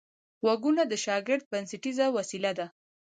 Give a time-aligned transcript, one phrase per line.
[0.45, 2.67] غوږونه د شاګرد بنسټیزه وسیله ده